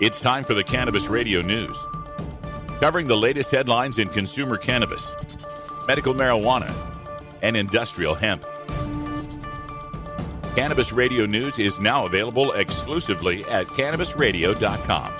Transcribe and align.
It's 0.00 0.20
time 0.20 0.44
for 0.44 0.54
the 0.54 0.62
Cannabis 0.62 1.08
Radio 1.08 1.42
News, 1.42 1.76
covering 2.80 3.08
the 3.08 3.16
latest 3.16 3.50
headlines 3.50 3.98
in 3.98 4.08
consumer 4.08 4.56
cannabis, 4.56 5.10
medical 5.88 6.14
marijuana, 6.14 6.72
and 7.42 7.56
industrial 7.56 8.14
hemp. 8.14 8.44
Cannabis 10.54 10.92
Radio 10.92 11.26
News 11.26 11.58
is 11.58 11.80
now 11.80 12.06
available 12.06 12.52
exclusively 12.52 13.44
at 13.46 13.66
cannabisradio.com. 13.66 15.12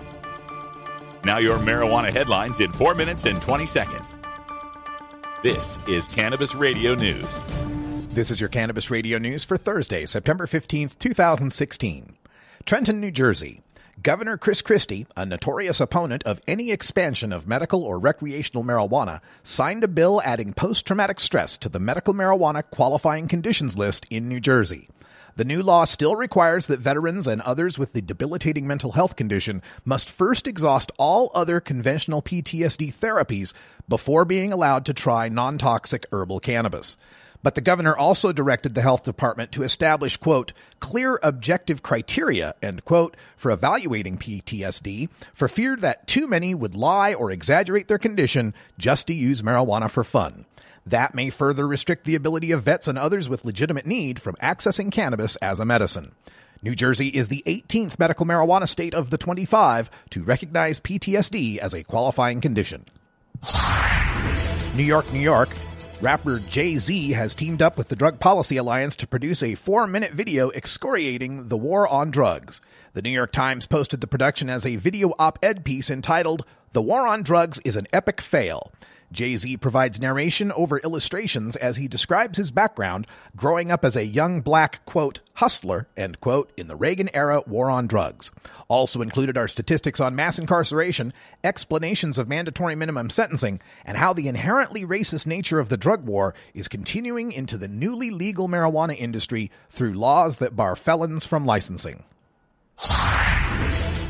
Now, 1.25 1.39
your 1.39 1.59
marijuana 1.59 2.13
headlines 2.13 2.61
in 2.61 2.71
4 2.71 2.95
minutes 2.95 3.25
and 3.25 3.43
20 3.43 3.67
seconds. 3.67 4.17
This 5.43 5.81
is 5.89 6.07
Cannabis 6.07 6.55
Radio 6.55 6.95
News. 6.95 7.27
This 8.11 8.31
is 8.31 8.41
your 8.41 8.49
Cannabis 8.49 8.93
Radio 8.93 9.19
News 9.19 9.45
for 9.45 9.57
Thursday, 9.57 10.07
September 10.07 10.47
15th, 10.47 10.97
2016. 11.01 12.17
Trenton, 12.65 13.01
New 13.01 13.11
Jersey. 13.11 13.63
Governor 14.03 14.37
Chris 14.37 14.63
Christie, 14.63 15.07
a 15.17 15.27
notorious 15.27 15.81
opponent 15.81 16.23
of 16.25 16.41
any 16.47 16.71
expansion 16.71 17.33
of 17.33 17.49
medical 17.49 17.83
or 17.83 17.99
recreational 17.99 18.63
marijuana, 18.63 19.21
signed 19.43 19.83
a 19.83 19.89
bill 19.89 20.23
adding 20.25 20.53
post 20.53 20.87
traumatic 20.87 21.19
stress 21.19 21.59
to 21.59 21.69
the 21.69 21.81
medical 21.81 22.15
marijuana 22.15 22.63
qualifying 22.71 23.27
conditions 23.27 23.77
list 23.77 24.07
in 24.09 24.29
New 24.29 24.39
Jersey. 24.39 24.89
The 25.35 25.45
new 25.45 25.63
law 25.63 25.85
still 25.85 26.15
requires 26.15 26.67
that 26.67 26.79
veterans 26.81 27.27
and 27.27 27.41
others 27.43 27.77
with 27.77 27.93
the 27.93 28.03
debilitating 28.03 28.69
mental 28.69 28.93
health 28.93 29.17
condition 29.17 29.63
must 29.85 30.11
first 30.11 30.47
exhaust 30.47 30.93
all 30.97 31.33
other 31.35 31.59
conventional 31.59 32.23
PTSD 32.23 32.95
therapies 32.95 33.53
before 33.89 34.25
being 34.25 34.53
allowed 34.53 34.85
to 34.87 34.95
try 34.95 35.29
non 35.29 35.59
toxic 35.59 36.07
herbal 36.13 36.39
cannabis. 36.41 36.99
But 37.43 37.55
the 37.55 37.61
governor 37.61 37.97
also 37.97 38.33
directed 38.33 38.75
the 38.75 38.83
health 38.83 39.05
department 39.05 39.53
to 39.53 39.63
establish, 39.63 40.17
quote, 40.17 40.53
clear 40.81 41.21
objective 41.23 41.83
criteria, 41.83 42.55
end 42.61 42.85
quote, 42.85 43.17
for 43.37 43.53
evaluating 43.53 44.19
PTSD 44.19 45.09
for 45.33 45.47
fear 45.47 45.77
that 45.77 46.07
too 46.07 46.27
many 46.27 46.55
would 46.55 46.75
lie 46.75 47.15
or 47.15 47.31
exaggerate 47.31 47.87
their 47.87 47.99
condition 47.99 48.55
just 48.77 49.07
to 49.07 49.15
use 49.15 49.43
marijuana 49.43 49.89
for 49.89 50.03
fun. 50.03 50.47
That 50.85 51.15
may 51.15 51.31
further 51.31 51.69
restrict 51.69 52.05
the 52.05 52.15
ability 52.15 52.51
of 52.51 52.63
vets 52.63 52.89
and 52.89 52.99
others 52.99 53.29
with 53.29 53.45
legitimate 53.45 53.87
need 53.87 54.21
from 54.21 54.35
accessing 54.37 54.91
cannabis 54.91 55.37
as 55.37 55.61
a 55.61 55.65
medicine. 55.65 56.13
New 56.61 56.75
Jersey 56.75 57.09
is 57.09 57.29
the 57.29 57.45
18th 57.47 57.99
medical 58.01 58.27
marijuana 58.27 58.67
state 58.67 58.95
of 58.95 59.11
the 59.11 59.19
25 59.19 59.91
to 60.11 60.25
recognize 60.25 60.81
PTSD 60.81 61.59
as 61.59 61.73
a 61.73 61.85
qualifying 61.85 62.41
condition. 62.41 62.85
New 64.75 64.83
York, 64.83 65.13
New 65.13 65.21
York. 65.21 65.51
Rapper 66.01 66.39
Jay 66.39 66.79
Z 66.79 67.11
has 67.11 67.35
teamed 67.35 67.61
up 67.61 67.77
with 67.77 67.89
the 67.89 67.97
Drug 67.97 68.21
Policy 68.21 68.57
Alliance 68.57 68.95
to 68.95 69.07
produce 69.09 69.43
a 69.43 69.57
four 69.57 69.89
minute 69.89 70.13
video 70.13 70.51
excoriating 70.53 71.49
the 71.49 71.57
war 71.57 71.89
on 71.89 72.13
drugs. 72.13 72.61
The 72.93 73.03
New 73.03 73.11
York 73.11 73.33
Times 73.33 73.67
posted 73.67 74.01
the 74.01 74.07
production 74.07 74.49
as 74.49 74.65
a 74.65 74.77
video 74.77 75.13
op 75.19 75.41
ed 75.43 75.65
piece 75.65 75.91
entitled, 75.91 76.45
The 76.71 76.83
War 76.83 77.09
on 77.09 77.25
Drugs 77.25 77.59
is 77.65 77.75
an 77.75 77.89
Epic 77.93 78.21
Fail. 78.21 78.71
Jay 79.11 79.37
Z 79.37 79.57
provides 79.57 80.01
narration 80.01 80.53
over 80.53 80.79
illustrations 80.79 81.57
as 81.57 81.77
he 81.77 81.89
describes 81.89 82.37
his 82.37 82.51
background 82.51 83.07
growing 83.37 83.71
up 83.71 83.85
as 83.85 83.97
a 83.97 84.05
young 84.05 84.41
black, 84.41 84.85
quote, 84.85 85.21
hustler, 85.35 85.89
end 85.97 86.21
quote, 86.21 86.53
in 86.57 86.69
the 86.69 86.77
Reagan 86.77 87.09
era 87.15 87.43
war 87.47 87.71
on 87.71 87.87
drugs. 87.87 88.31
Also 88.69 89.01
included 89.01 89.39
are 89.39 89.49
statistics 89.49 89.99
on 90.01 90.15
mass 90.15 90.39
incarceration, 90.39 91.13
explanations 91.43 92.19
of 92.19 92.29
mandatory 92.29 92.75
minimum 92.75 93.09
sentencing, 93.09 93.61
and 93.85 93.97
how 93.97 94.13
the 94.13 94.29
inherently 94.29 94.85
racist 94.85 95.27
nature 95.27 95.59
of 95.59 95.71
the 95.71 95.77
drug 95.77 96.05
war 96.05 96.35
is 96.53 96.69
continuing 96.69 97.33
into 97.33 97.57
the 97.57 97.69
newly 97.69 98.11
legal 98.11 98.49
marijuana 98.49 98.97
industry 98.97 99.51
through 99.71 99.95
laws 99.95 100.37
that 100.37 100.55
bar 100.55 100.77
felons 100.77 101.25
from 101.25 101.47
licensing. 101.47 102.05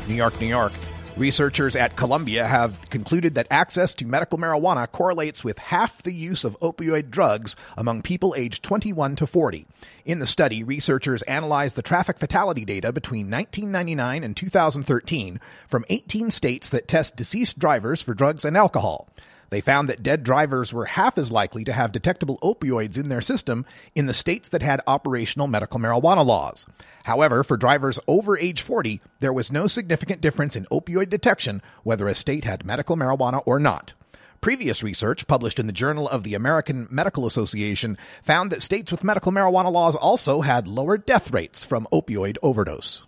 New 0.07 0.15
York, 0.15 0.39
New 0.41 0.47
York. 0.47 0.73
Researchers 1.19 1.75
at 1.75 1.97
Columbia 1.97 2.47
have 2.47 2.89
concluded 2.89 3.35
that 3.35 3.47
access 3.51 3.93
to 3.95 4.07
medical 4.07 4.37
marijuana 4.37 4.89
correlates 4.89 5.43
with 5.43 5.57
half 5.57 6.01
the 6.01 6.13
use 6.13 6.45
of 6.45 6.57
opioid 6.59 7.09
drugs 7.09 7.57
among 7.77 8.03
people 8.03 8.33
aged 8.37 8.63
21 8.63 9.17
to 9.17 9.27
40. 9.27 9.67
In 10.05 10.19
the 10.19 10.25
study, 10.25 10.63
researchers 10.63 11.21
analyzed 11.23 11.75
the 11.75 11.81
traffic 11.81 12.19
fatality 12.19 12.63
data 12.63 12.93
between 12.93 13.29
1999 13.29 14.23
and 14.23 14.37
2013 14.37 15.41
from 15.67 15.83
18 15.89 16.31
states 16.31 16.69
that 16.69 16.87
test 16.87 17.17
deceased 17.17 17.59
drivers 17.59 18.01
for 18.01 18.13
drugs 18.13 18.45
and 18.45 18.55
alcohol. 18.55 19.09
They 19.49 19.61
found 19.61 19.89
that 19.89 20.03
dead 20.03 20.23
drivers 20.23 20.71
were 20.71 20.85
half 20.85 21.17
as 21.17 21.31
likely 21.31 21.63
to 21.63 21.73
have 21.73 21.91
detectable 21.91 22.37
opioids 22.37 22.97
in 22.97 23.09
their 23.09 23.21
system 23.21 23.65
in 23.95 24.05
the 24.05 24.13
states 24.13 24.49
that 24.49 24.61
had 24.61 24.79
operational 24.87 25.47
medical 25.47 25.79
marijuana 25.79 26.25
laws. 26.25 26.65
However, 27.09 27.43
for 27.43 27.57
drivers 27.57 27.97
over 28.07 28.37
age 28.37 28.61
40, 28.61 29.01
there 29.19 29.33
was 29.33 29.51
no 29.51 29.65
significant 29.65 30.21
difference 30.21 30.55
in 30.55 30.65
opioid 30.65 31.09
detection 31.09 31.63
whether 31.81 32.07
a 32.07 32.13
state 32.13 32.43
had 32.43 32.63
medical 32.63 32.95
marijuana 32.95 33.41
or 33.47 33.59
not. 33.59 33.95
Previous 34.41 34.83
research 34.83 35.25
published 35.25 35.57
in 35.57 35.65
the 35.65 35.73
Journal 35.73 36.07
of 36.07 36.23
the 36.23 36.35
American 36.35 36.87
Medical 36.91 37.25
Association 37.25 37.97
found 38.21 38.51
that 38.51 38.61
states 38.61 38.91
with 38.91 39.03
medical 39.03 39.31
marijuana 39.31 39.71
laws 39.71 39.95
also 39.95 40.41
had 40.41 40.67
lower 40.67 40.99
death 40.99 41.31
rates 41.31 41.65
from 41.65 41.87
opioid 41.91 42.37
overdose. 42.43 43.07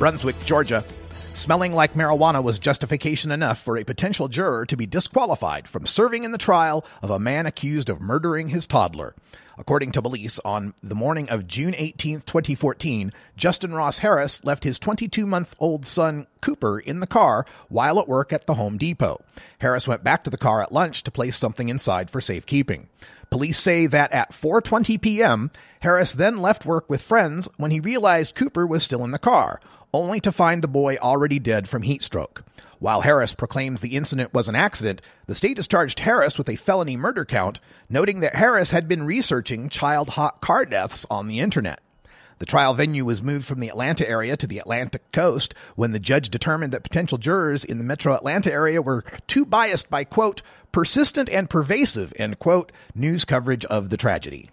Brunswick, 0.00 0.34
Georgia. 0.44 0.84
Smelling 1.36 1.74
like 1.74 1.92
marijuana 1.92 2.42
was 2.42 2.58
justification 2.58 3.30
enough 3.30 3.60
for 3.60 3.76
a 3.76 3.84
potential 3.84 4.26
juror 4.26 4.64
to 4.64 4.74
be 4.74 4.86
disqualified 4.86 5.68
from 5.68 5.84
serving 5.84 6.24
in 6.24 6.32
the 6.32 6.38
trial 6.38 6.82
of 7.02 7.10
a 7.10 7.18
man 7.18 7.44
accused 7.44 7.90
of 7.90 8.00
murdering 8.00 8.48
his 8.48 8.66
toddler. 8.66 9.14
According 9.58 9.92
to 9.92 10.02
police, 10.02 10.38
on 10.46 10.72
the 10.82 10.94
morning 10.94 11.28
of 11.28 11.46
June 11.46 11.74
18, 11.76 12.22
2014, 12.22 13.12
Justin 13.36 13.74
Ross 13.74 13.98
Harris 13.98 14.44
left 14.46 14.64
his 14.64 14.78
22 14.78 15.26
month 15.26 15.54
old 15.58 15.84
son 15.84 16.26
Cooper 16.40 16.78
in 16.78 17.00
the 17.00 17.06
car 17.06 17.44
while 17.68 18.00
at 18.00 18.08
work 18.08 18.32
at 18.32 18.46
the 18.46 18.54
Home 18.54 18.78
Depot. 18.78 19.20
Harris 19.58 19.86
went 19.86 20.02
back 20.02 20.24
to 20.24 20.30
the 20.30 20.38
car 20.38 20.62
at 20.62 20.72
lunch 20.72 21.02
to 21.02 21.10
place 21.10 21.36
something 21.36 21.68
inside 21.68 22.08
for 22.08 22.22
safekeeping. 22.22 22.88
Police 23.36 23.58
say 23.58 23.84
that 23.84 24.12
at 24.12 24.32
4:20 24.32 24.98
p.m., 24.98 25.50
Harris 25.80 26.14
then 26.14 26.38
left 26.38 26.64
work 26.64 26.88
with 26.88 27.02
friends 27.02 27.50
when 27.58 27.70
he 27.70 27.80
realized 27.80 28.34
Cooper 28.34 28.66
was 28.66 28.82
still 28.82 29.04
in 29.04 29.10
the 29.10 29.18
car, 29.18 29.60
only 29.92 30.20
to 30.20 30.32
find 30.32 30.62
the 30.62 30.68
boy 30.68 30.96
already 30.96 31.38
dead 31.38 31.68
from 31.68 31.82
heat 31.82 32.02
stroke. 32.02 32.44
While 32.78 33.02
Harris 33.02 33.34
proclaims 33.34 33.82
the 33.82 33.94
incident 33.94 34.32
was 34.32 34.48
an 34.48 34.54
accident, 34.54 35.02
the 35.26 35.34
state 35.34 35.58
has 35.58 35.68
charged 35.68 36.00
Harris 36.00 36.38
with 36.38 36.48
a 36.48 36.56
felony 36.56 36.96
murder 36.96 37.26
count, 37.26 37.60
noting 37.90 38.20
that 38.20 38.36
Harris 38.36 38.70
had 38.70 38.88
been 38.88 39.02
researching 39.02 39.68
child 39.68 40.08
hot 40.08 40.40
car 40.40 40.64
deaths 40.64 41.04
on 41.10 41.28
the 41.28 41.40
internet. 41.40 41.82
The 42.38 42.46
trial 42.46 42.74
venue 42.74 43.04
was 43.04 43.22
moved 43.22 43.46
from 43.46 43.60
the 43.60 43.68
Atlanta 43.68 44.08
area 44.08 44.36
to 44.36 44.46
the 44.46 44.58
Atlantic 44.58 45.10
coast 45.10 45.54
when 45.74 45.92
the 45.92 45.98
judge 45.98 46.28
determined 46.28 46.72
that 46.72 46.82
potential 46.82 47.16
jurors 47.16 47.64
in 47.64 47.78
the 47.78 47.84
metro 47.84 48.14
Atlanta 48.14 48.52
area 48.52 48.82
were 48.82 49.04
too 49.26 49.46
biased 49.46 49.88
by, 49.88 50.04
quote, 50.04 50.42
persistent 50.70 51.30
and 51.30 51.48
pervasive, 51.48 52.12
end 52.18 52.38
quote, 52.38 52.72
news 52.94 53.24
coverage 53.24 53.64
of 53.64 53.88
the 53.88 53.96
tragedy. 53.96 54.50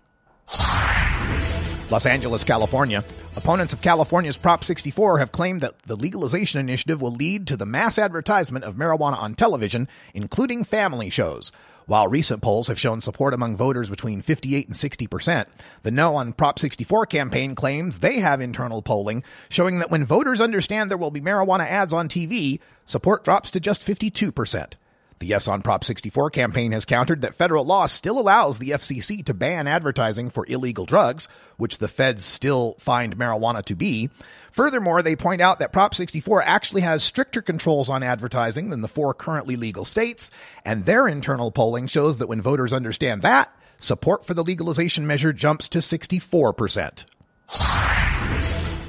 Los 1.89 2.05
Angeles, 2.05 2.43
California. 2.43 3.03
Opponents 3.35 3.73
of 3.73 3.81
California's 3.81 4.37
Prop 4.37 4.63
64 4.63 5.19
have 5.19 5.31
claimed 5.31 5.61
that 5.61 5.79
the 5.83 5.95
legalization 5.95 6.59
initiative 6.59 7.01
will 7.01 7.11
lead 7.11 7.45
to 7.47 7.57
the 7.57 7.65
mass 7.65 7.99
advertisement 7.99 8.65
of 8.65 8.75
marijuana 8.75 9.17
on 9.17 9.35
television, 9.35 9.87
including 10.13 10.63
family 10.63 11.09
shows. 11.09 11.51
While 11.85 12.07
recent 12.07 12.41
polls 12.41 12.67
have 12.67 12.79
shown 12.79 13.01
support 13.01 13.33
among 13.33 13.57
voters 13.57 13.89
between 13.89 14.21
58 14.21 14.67
and 14.67 14.77
60 14.77 15.07
percent, 15.07 15.49
the 15.83 15.91
No 15.91 16.15
on 16.15 16.33
Prop 16.33 16.57
64 16.57 17.07
campaign 17.07 17.55
claims 17.55 17.99
they 17.99 18.19
have 18.19 18.39
internal 18.39 18.81
polling 18.81 19.23
showing 19.49 19.79
that 19.79 19.91
when 19.91 20.05
voters 20.05 20.39
understand 20.39 20.89
there 20.89 20.97
will 20.97 21.11
be 21.11 21.21
marijuana 21.21 21.67
ads 21.67 21.93
on 21.93 22.07
TV, 22.07 22.59
support 22.85 23.23
drops 23.23 23.51
to 23.51 23.59
just 23.59 23.83
52 23.83 24.31
percent. 24.31 24.77
The 25.19 25.27
Yes 25.27 25.47
on 25.47 25.61
Prop 25.61 25.83
64 25.83 26.31
campaign 26.31 26.71
has 26.71 26.85
countered 26.85 27.21
that 27.21 27.35
federal 27.35 27.63
law 27.63 27.85
still 27.85 28.19
allows 28.19 28.59
the 28.59 28.71
FCC 28.71 29.25
to 29.25 29.33
ban 29.33 29.67
advertising 29.67 30.29
for 30.29 30.45
illegal 30.47 30.85
drugs, 30.85 31.27
which 31.57 31.77
the 31.77 31.87
feds 31.87 32.25
still 32.25 32.75
find 32.79 33.17
marijuana 33.17 33.63
to 33.65 33.75
be. 33.75 34.09
Furthermore, 34.51 35.01
they 35.01 35.15
point 35.15 35.41
out 35.41 35.59
that 35.59 35.71
Prop 35.71 35.95
64 35.95 36.43
actually 36.43 36.81
has 36.81 37.03
stricter 37.03 37.41
controls 37.41 37.89
on 37.89 38.03
advertising 38.03 38.69
than 38.69 38.81
the 38.81 38.87
four 38.87 39.13
currently 39.13 39.55
legal 39.55 39.85
states, 39.85 40.29
and 40.65 40.85
their 40.85 41.07
internal 41.07 41.51
polling 41.51 41.87
shows 41.87 42.17
that 42.17 42.27
when 42.27 42.41
voters 42.41 42.73
understand 42.73 43.21
that, 43.21 43.55
support 43.77 44.25
for 44.25 44.33
the 44.33 44.43
legalization 44.43 45.07
measure 45.07 45.33
jumps 45.33 45.69
to 45.69 45.79
64%. 45.79 47.05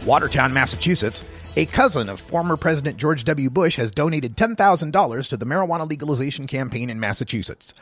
Watertown, 0.05 0.53
Massachusetts. 0.53 1.25
A 1.56 1.67
cousin 1.67 2.09
of 2.09 2.19
former 2.19 2.56
President 2.56 2.97
George 2.97 3.23
W. 3.23 3.49
Bush 3.49 3.77
has 3.77 3.93
donated 3.93 4.37
$10,000 4.37 5.29
to 5.29 5.37
the 5.37 5.47
marijuana 5.47 5.89
legalization 5.89 6.49
campaign 6.49 6.91
in 6.91 6.99
Massachusetts. 6.99 7.75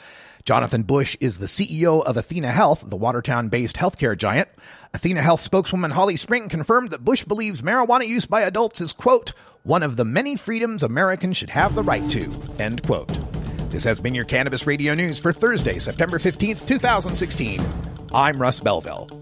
Jonathan 0.44 0.82
Bush 0.82 1.16
is 1.20 1.38
the 1.38 1.46
CEO 1.46 2.04
of 2.04 2.18
Athena 2.18 2.52
Health, 2.52 2.84
the 2.86 2.98
Watertown 2.98 3.48
based 3.48 3.76
healthcare 3.76 4.14
giant. 4.14 4.50
Athena 4.92 5.22
Health 5.22 5.40
spokeswoman 5.40 5.92
Holly 5.92 6.18
Spring 6.18 6.50
confirmed 6.50 6.90
that 6.90 7.04
Bush 7.04 7.24
believes 7.24 7.62
marijuana 7.62 8.06
use 8.06 8.26
by 8.26 8.42
adults 8.42 8.82
is, 8.82 8.92
quote, 8.92 9.32
one 9.62 9.82
of 9.82 9.96
the 9.96 10.04
many 10.04 10.36
freedoms 10.36 10.82
Americans 10.82 11.38
should 11.38 11.50
have 11.50 11.74
the 11.74 11.82
right 11.82 12.10
to, 12.10 12.30
end 12.58 12.82
quote. 12.82 13.18
This 13.70 13.84
has 13.84 14.00
been 14.00 14.14
your 14.14 14.26
Cannabis 14.26 14.66
Radio 14.66 14.94
News 14.94 15.18
for 15.18 15.32
Thursday, 15.32 15.78
September 15.78 16.18
15th, 16.18 16.66
2016. 16.66 17.64
I'm 18.12 18.42
Russ 18.42 18.60
Belville. 18.60 19.21